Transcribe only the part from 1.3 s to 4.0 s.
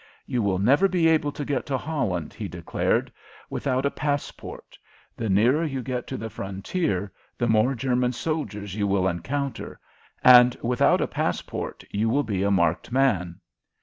to get to Holland," he declared, "without a